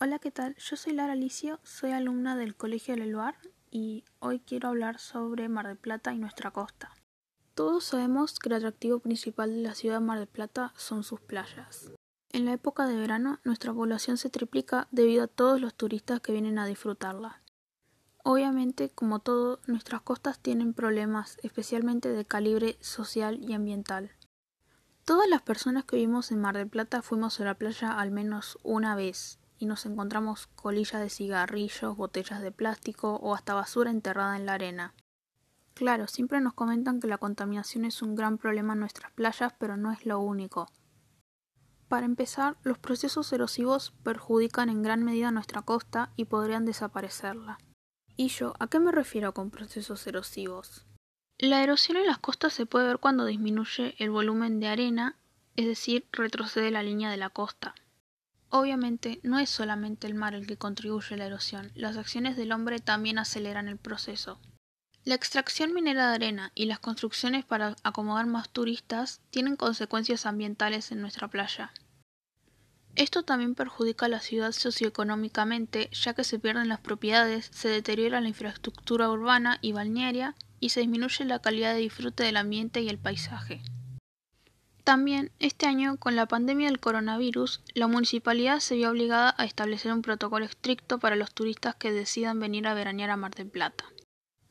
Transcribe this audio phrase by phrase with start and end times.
[0.00, 0.54] Hola, ¿qué tal?
[0.58, 3.34] Yo soy Lara Alicio, soy alumna del Colegio Leluar
[3.68, 6.94] y hoy quiero hablar sobre Mar del Plata y nuestra costa.
[7.54, 11.20] Todos sabemos que el atractivo principal de la ciudad de Mar del Plata son sus
[11.20, 11.90] playas.
[12.30, 16.30] En la época de verano, nuestra población se triplica debido a todos los turistas que
[16.30, 17.42] vienen a disfrutarla.
[18.22, 24.12] Obviamente, como todo, nuestras costas tienen problemas, especialmente de calibre social y ambiental.
[25.04, 28.58] Todas las personas que vivimos en Mar del Plata fuimos a la playa al menos
[28.62, 34.36] una vez, y nos encontramos colillas de cigarrillos, botellas de plástico o hasta basura enterrada
[34.36, 34.94] en la arena.
[35.74, 39.76] Claro, siempre nos comentan que la contaminación es un gran problema en nuestras playas, pero
[39.76, 40.68] no es lo único.
[41.88, 47.58] Para empezar, los procesos erosivos perjudican en gran medida nuestra costa y podrían desaparecerla.
[48.16, 50.84] ¿Y yo a qué me refiero con procesos erosivos?
[51.38, 55.16] La erosión en las costas se puede ver cuando disminuye el volumen de arena,
[55.54, 57.76] es decir, retrocede la línea de la costa.
[58.50, 62.52] Obviamente, no es solamente el mar el que contribuye a la erosión, las acciones del
[62.52, 64.40] hombre también aceleran el proceso.
[65.04, 70.92] La extracción minera de arena y las construcciones para acomodar más turistas tienen consecuencias ambientales
[70.92, 71.72] en nuestra playa.
[72.94, 78.20] Esto también perjudica a la ciudad socioeconómicamente, ya que se pierden las propiedades, se deteriora
[78.20, 82.88] la infraestructura urbana y balnearia y se disminuye la calidad de disfrute del ambiente y
[82.88, 83.62] el paisaje.
[84.88, 89.92] También, este año, con la pandemia del coronavirus, la municipalidad se vio obligada a establecer
[89.92, 93.84] un protocolo estricto para los turistas que decidan venir a veranear a Mar del Plata.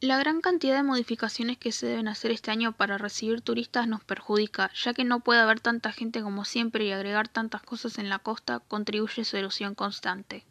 [0.00, 4.02] La gran cantidad de modificaciones que se deben hacer este año para recibir turistas nos
[4.02, 8.08] perjudica, ya que no puede haber tanta gente como siempre y agregar tantas cosas en
[8.08, 10.44] la costa contribuye a su erosión constante.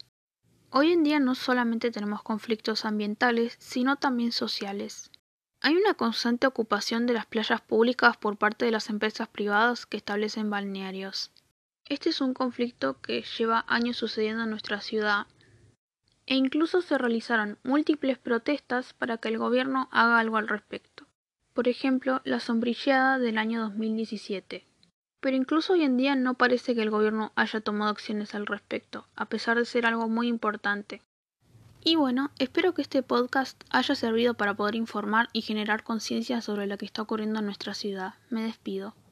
[0.69, 5.11] Hoy en día no solamente tenemos conflictos ambientales, sino también sociales.
[5.65, 9.95] Hay una constante ocupación de las playas públicas por parte de las empresas privadas que
[9.95, 11.31] establecen balnearios.
[11.87, 15.25] Este es un conflicto que lleva años sucediendo en nuestra ciudad
[16.25, 21.05] e incluso se realizaron múltiples protestas para que el gobierno haga algo al respecto.
[21.53, 24.67] Por ejemplo, la sombrilleada del año 2017.
[25.21, 29.07] Pero incluso hoy en día no parece que el gobierno haya tomado acciones al respecto,
[29.15, 31.01] a pesar de ser algo muy importante.
[31.85, 36.65] Y bueno, espero que este podcast haya servido para poder informar y generar conciencia sobre
[36.65, 38.13] lo que está ocurriendo en nuestra ciudad.
[38.29, 38.95] Me despido.